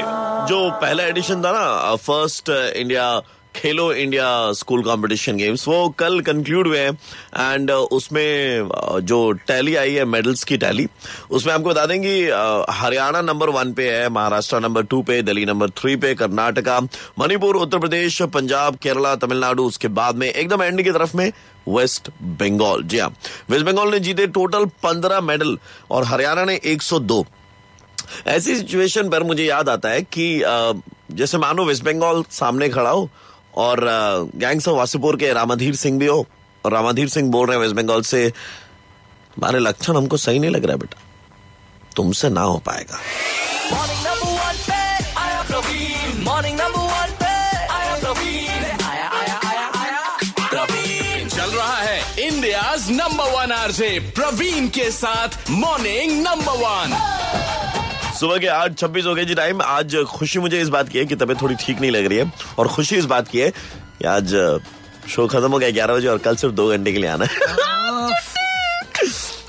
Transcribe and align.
जो 0.48 0.70
पहला 0.80 1.04
एडिशन 1.04 1.42
था 1.42 1.52
ना 1.52 1.94
first 1.96 2.50
India 2.76 3.20
Khelo 3.56 3.92
India 3.92 4.26
school 4.52 4.82
competition 4.82 5.36
games 5.36 5.66
वो 5.68 5.88
कल 5.98 6.20
कंक्लूड 6.20 6.66
हुए 6.66 6.78
हैं। 6.78 6.92
एंड 7.52 7.70
उसमें 7.70 8.68
जो 9.02 9.20
टैली 9.46 9.74
आई 9.76 9.94
है 9.94 10.04
मेडल्स 10.04 10.44
की 10.44 10.56
टैली 10.56 10.86
उसमें 11.30 11.52
आपको 11.54 11.68
बता 11.68 11.86
दें 11.86 12.00
कि 12.02 12.12
हरियाणा 12.78 13.20
नंबर 13.20 13.50
वन 13.50 13.72
पे 13.72 13.90
है, 13.90 14.08
महाराष्ट्र 14.08 14.60
नंबर 14.60 14.82
टू 14.82 15.00
पे, 15.02 15.20
दिल्ली 15.22 15.44
नंबर 15.44 15.70
थ्री 15.70 15.96
पे, 15.96 16.14
कर्नाटका, 16.14 16.80
मणिपुर, 17.18 17.56
उत्तर 17.56 17.78
प्रदेश, 17.78 18.20
पंजाब, 18.34 18.76
केरला, 18.76 19.14
तमिलनाडु, 19.16 19.64
उसके 19.64 19.88
बाद 19.88 20.16
में, 20.16 20.28
एकदम 20.28 20.62
एंड 20.62 20.82
की 20.82 20.90
तरफ़ 20.90 21.16
में 21.16 21.30
वेस्ट 21.68 22.10
बंगाल 22.40 22.82
जी 22.82 22.98
हाँ 22.98 23.08
वेस्ट 23.50 23.66
बंगाल 23.66 23.90
ने 23.90 24.00
जीते 24.00 24.26
टोटल 24.26 24.64
पंद्रह 24.82 25.20
मेडल 25.20 25.58
और 25.90 26.04
हरियाणा 26.04 26.44
ने 26.44 26.60
102 26.66 27.24
ऐसी 28.26 28.56
सिचुएशन 28.56 29.08
पर 29.08 29.22
मुझे 29.22 29.44
याद 29.44 29.68
आता 29.68 29.88
है 29.88 30.02
कि 30.02 30.26
जैसे 31.12 31.38
मानो 31.38 31.64
वेस्ट 31.64 31.84
बंगाल 31.84 32.22
सामने 32.30 32.68
खड़ा 32.68 32.90
हो 32.90 33.08
और 33.56 33.80
गैंग्स 34.36 34.68
ऑफ़ 34.68 34.76
वासीपुर 34.76 35.16
के 35.16 35.32
रामाधीर 35.32 35.74
सिंह 35.76 35.98
भी 35.98 36.06
हो। 36.06 36.26
और 36.64 36.72
रामाधीर 36.72 37.08
सिंह 37.08 37.30
बोल 37.30 37.46
रहे 37.46 37.56
हैं 37.56 37.62
वेस्ट 37.62 37.76
बंगाल 37.76 38.02
से 38.02 38.24
हमारे 39.36 39.58
लक्षण 39.58 39.96
हमको 39.96 40.16
सही 40.16 40.38
नहीं 40.38 40.50
लग 40.50 40.64
रहा 40.64 40.72
है 40.72 40.78
बेटा। 40.78 41.02
तुमसे 41.96 42.28
ना 42.28 42.42
हो 42.42 42.58
पाएगा। 42.66 43.00
चल 51.28 51.50
रहा 51.50 51.76
है 51.76 52.26
India 52.26 52.62
number 52.90 53.24
one 53.30 53.52
RJ 53.52 53.88
Praveen 54.16 54.68
के 54.68 54.90
साथ 54.90 55.50
मॉर्निंग 55.50 56.12
नंबर 56.22 56.52
वन 56.52 56.92
सुबह 58.20 58.38
के 58.38 58.46
आठ 58.46 58.74
छब्बीस 58.78 59.04
हो 59.06 59.14
गए 59.14 59.24
जी 59.24 59.34
टाइम 59.34 59.60
आज 59.62 59.96
खुशी 60.10 60.38
मुझे 60.38 60.60
इस 60.60 60.68
बात 60.68 60.88
की 60.88 60.98
है 60.98 61.04
कि 61.06 61.16
तबीयत 61.16 61.40
थोड़ी 61.42 61.54
ठीक 61.60 61.80
नहीं 61.80 61.90
लग 61.90 62.06
रही 62.06 62.18
है। 62.18 62.32
और 62.58 62.68
खुशी 62.68 62.96
इस 62.96 63.04
बात 63.04 63.28
की 63.28 63.38
है 63.38 63.50
कि 63.50 64.04
आज 64.08 64.34
शो 65.10 65.26
खत्म 65.26 65.50
हो 65.52 65.58
गया 65.58 65.70
ग्यारह 65.70 65.94
बजे 65.94 66.08
और 66.08 66.18
कल 66.18 66.36
सिर्फ़ 66.36 66.54
दो 66.54 66.68
घंटे 66.70 66.92
के 66.92 66.98
लिए 66.98 67.10
आना 67.10 67.24
है। 67.24 67.34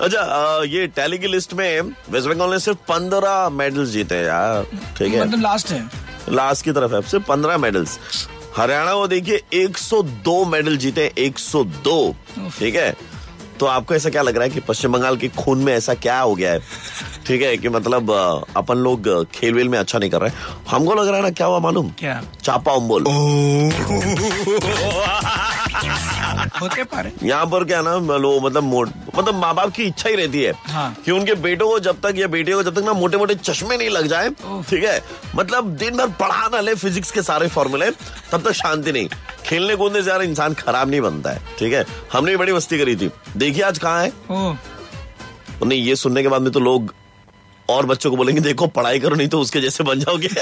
अच्छा 0.00 0.62
ये 0.64 0.86
टैली 0.86 1.18
की 1.18 1.26
लिस्ट 1.26 1.52
में 1.54 1.80
वेस्ट 2.10 2.28
बंगाल 2.28 2.50
ने 2.50 2.58
सिर्फ़ 2.58 2.78
पंद्रह 2.88 3.48
मेडल्स 3.52 3.88
जीते 3.88 4.14
हैं 4.14 4.24
यार। 4.24 4.66
ठीक 4.98 5.14
है। 5.14 5.20
मतलब 5.20 5.40
लास्ट 5.42 5.70
है। 5.70 5.88
लास्ट 6.28 6.64
की 6.64 6.72
तरफ़ 6.72 6.94
है 6.94 7.00
सिर्फ़ 7.10 7.24
पंद्रह 7.26 7.58
मेडल्स 7.58 7.98
हरियाणा 8.56 8.94
को 8.94 9.06
देखिए 9.08 9.40
102 9.54 10.44
मेडल 10.46 10.76
जीते 10.76 11.12
102 11.18 12.14
ठीक 12.58 12.74
है। 12.74 12.90
तो 13.62 13.66
आपको 13.68 13.94
ऐसा 13.94 14.10
क्या 14.10 14.22
लग 14.22 14.36
रहा 14.36 14.44
है 14.44 14.50
कि 14.50 14.60
पश्चिम 14.68 14.92
बंगाल 14.92 15.16
के 15.16 15.28
खून 15.38 15.58
में 15.64 15.72
ऐसा 15.72 15.94
क्या 15.94 16.18
हो 16.18 16.34
गया 16.34 16.52
है? 16.52 16.60
ठीक 17.26 17.42
है 17.42 17.56
कि 17.56 17.68
मतलब 17.68 18.10
अपन 18.56 18.78
लोग 18.78 19.08
खेल 19.34 19.54
वेल 19.54 19.68
में 19.68 19.78
अच्छा 19.78 19.98
नहीं 19.98 20.10
कर 20.10 20.20
रहे 20.20 20.30
हमको 20.70 20.94
लग 20.94 21.08
रहा 21.08 21.16
है 21.16 21.22
ना 21.22 21.30
क्या 21.30 21.46
हुआ 21.46 21.58
मालूम? 21.66 21.90
क्या? 21.98 22.20
चापा 22.42 22.72
उम्बोल 22.72 23.04
होते 26.60 26.84
पारे। 26.84 27.12
यहाँ 27.22 27.46
पर 27.46 27.64
क्या 27.64 27.80
ना 27.82 27.94
लो 28.16 28.38
मतलब 28.40 28.62
मोट 28.62 28.88
मतलब 29.16 29.34
माँ 29.34 29.54
बाप 29.54 29.70
की 29.76 29.82
इच्छा 29.82 30.08
ही 30.08 30.16
रहती 30.16 30.42
है 30.42 30.52
हाँ। 30.66 30.94
कि 31.04 31.10
उनके 31.12 31.34
बेटों 31.46 31.68
को 31.68 31.78
जब 31.86 32.00
तक 32.00 32.14
या 32.18 32.26
बेटियों 32.34 32.58
को 32.58 32.70
जब 32.70 32.80
तक 32.80 32.84
ना 32.86 32.92
मोटे 32.92 33.16
मोटे 33.18 33.34
चश्मे 33.34 33.76
नहीं 33.76 33.90
लग 33.90 34.06
जाए 34.08 34.28
ठीक 34.30 34.84
है? 34.84 35.00
मतलब 35.36 35.70
दिन 35.76 35.96
भर 35.96 36.08
पढ़ा 36.20 36.48
ना 36.52 36.60
ले 36.60 36.74
फिजिक्स 36.74 37.10
के 37.10 37.22
सारे 37.22 37.48
फॉर्मूले 37.48 37.90
तब 38.32 38.42
तक 38.42 38.52
शांति 38.54 38.92
नहीं। 38.92 39.08
खेलने 39.52 39.76
कूदने 39.76 40.02
से 40.02 40.10
यार 40.10 40.22
इंसान 40.22 40.54
खराब 40.54 40.90
नहीं 40.90 41.00
बनता 41.00 41.30
है 41.30 41.40
ठीक 41.58 41.72
है? 41.72 41.84
हमने 42.12 42.36
बड़ी 42.36 42.52
मस्ती 42.52 42.78
करी 42.78 42.96
थी। 42.96 43.10
देखिए 43.36 43.62
आज 43.62 43.78
कहाँ 43.78 44.02
है? 44.02 44.12
नहीं 45.64 45.82
ये 45.82 45.96
सुनने 45.96 46.22
के 46.22 46.28
बाद 46.28 46.42
में 46.42 46.50
तो 46.52 46.60
लोग 46.60 46.94
और 47.70 47.86
बच्चों 47.86 48.10
को 48.10 48.16
बोलेंगे 48.16 48.40
देखो 48.40 48.66
पढ़ाई 48.66 49.00
करो 49.00 49.16
नहीं 49.16 49.28
तो 49.28 49.40
उसके 49.40 49.60
जैसे 49.60 49.84
बन 49.84 50.00
जाओगे। 50.00 50.28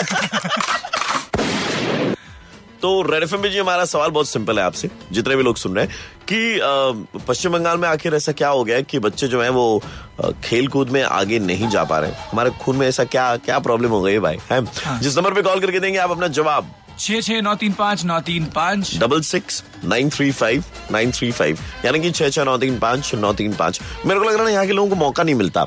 तो 2.83 3.03
रेड 3.03 3.23
एफ़ 3.23 3.37
जी 3.37 3.59
हमारा 3.59 3.85
सवाल 3.85 4.11
बहुत 4.11 4.29
सिंपल 4.29 4.59
है 4.59 4.65
आपसे 4.65 4.91
जितने 5.13 5.37
भी 5.37 5.43
लोग 5.43 5.57
सुन 5.57 5.77
रहे 5.77 5.85
हैं 5.85 5.95
कि 6.33 7.19
पश्चिम 7.29 7.53
बंगाल 7.53 7.79
में 7.79 7.89
आखिर 7.89 8.15
ऐसा 8.15 8.33
क्या 8.33 8.49
हो 8.49 8.65
गया 8.65 8.77
है 8.77 8.83
कि 8.83 8.99
बच्चे 8.99 9.29
जो 9.29 9.43
हैं 9.43 9.51
वो 9.51 9.83
खेल 10.45 10.69
कूद 10.69 10.91
में 10.91 11.03
आगे 11.03 11.39
नहीं 11.39 11.69
जा 11.69 11.85
पा 11.85 11.99
रहे? 11.99 12.13
हमारे 12.31 12.51
खून 12.51 12.77
में 12.77 12.87
ऐसा 12.89 13.05
क्या 13.05 13.37
क्या 13.37 13.59
प्रॉब्लम 13.59 13.91
हो 13.91 14.01
गई 14.03 14.19
भाई 14.19 14.39
है? 14.53 14.65
हाँ। 14.85 15.01
जिस 15.01 15.17
नंबर 15.19 15.35
पे 15.35 15.43
कॉल 15.43 15.61
करके 15.61 15.81
देंगे 15.81 15.99
आप 15.99 16.11
अपना 16.11 16.29
जवाब। 16.29 16.75
छह 17.01 17.21
छह 17.21 17.41
नौ 17.43 17.55
तीन 17.57 17.73
पाँच 17.73 18.05
नौ 18.05 18.19
तीन 18.21 18.45
पाँच। 18.55 18.97
Double 19.01 19.21
six 19.25 19.63
nine 19.85 20.11
three 20.11 20.31
five 20.33 20.65
nine 20.93 21.13
three 21.13 21.31
five. 21.33 21.59
यानी 21.85 22.01
कि 22.01 22.11
छह 22.11 22.29
छह 22.31 22.45
नौ 22.45 22.57
तीन 22.59 22.79
पाँच 22.79 23.15
नौ 23.17 23.33
तीन 23.33 23.55
पाँच। 23.55 23.81
मेरे 24.07 24.21
को 24.21 24.27
लग 24.27 24.35
रहा 24.35 24.47
है 24.47 24.53
यहाँ 24.53 24.67
के 24.67 24.73
लोगों 24.73 24.91
को 24.91 24.97
मौका 24.97 25.23
नहीं 25.23 25.35
मिलता। 25.35 25.65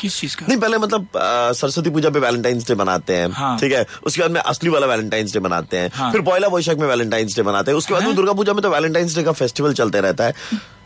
किस 0.00 0.18
चीज़ 0.20 0.36
का? 0.36 0.46
नहीं 0.48 0.58
पहले 0.58 0.78
मतलब 0.78 1.08
सरस्वती 1.56 1.90
पूजा 1.90 2.10
पे 2.10 2.18
वैलेंटाइंस 2.20 2.66
डे 2.68 2.74
मनाते 2.74 3.16
हैं 3.16 3.30
हाँ। 3.32 3.58
ठीक 3.58 3.72
है? 3.72 3.84
उसके 4.06 4.22
बाद 4.22 4.30
में 4.30 4.40
असली 4.40 4.70
वाला 4.70 4.86
वैलेंटाइंस 4.86 5.32
डे 5.34 5.40
मनाते 5.40 5.76
हैं। 5.76 5.90
हाँ। 5.94 6.10
फिर 6.12 6.20
पहला 6.20 6.48
वैशाख 6.54 6.78
में 6.78 6.86
वैलेंटाइंस 6.88 7.36
डे 7.36 7.42
मनाते 7.42 7.70
हैं। 7.70 7.78
उसके 7.78 7.94
बाद 7.94 8.02
में 8.02 8.14
दुर्गा 8.16 8.32
पूजा 8.32 8.52
में 8.52 8.62
तो 8.62 8.70
वैलेंटाइंस 8.70 9.16
डे 9.16 9.22
का 9.22 9.32
फेस्टिवल 9.32 9.72
चलते 9.74 10.00
रहता 10.00 10.24
है। 10.24 10.34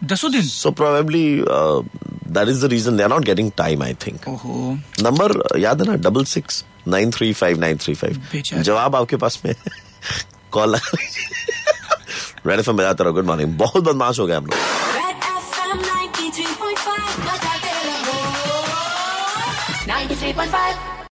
दसों 0.04 0.30
दिन? 0.32 0.42
So 0.42 0.70
probably 0.70 1.24
that 1.42 2.48
is 2.48 2.66
the 2.66 2.70
reason 2.70 2.96
they 2.96 3.02
are 3.02 3.08
not 3.10 3.24
getting 3.24 3.50
time 3.58 3.82
I 3.82 3.94
think 4.06 4.28
number 5.02 5.58
याद 5.60 5.82
है 5.82 5.88
ना? 5.88 5.96
Double 6.08 6.24
six 6.26 6.64
nine 6.88 7.10
three 7.10 7.32
five 7.32 7.60
nine 7.60 7.78
three 7.78 7.94
five. 7.94 8.62
जवाब 8.62 8.96
आपके 8.96 9.16
पास 9.16 9.40
में 9.44 9.54
कॉल 10.52 10.74
रेड 12.46 12.58
एफ़ 12.60 12.70
बजाते 12.70 13.04
रहो 13.04 13.12
गुड 13.12 13.24
मॉर्निंग 13.24 13.58
बहुत 13.58 13.84
बदमाश 13.84 14.18
हो 14.20 14.26
गया 14.26 14.36
हम 14.36 14.46
लोग। 14.46 14.56
93.5 19.88 20.97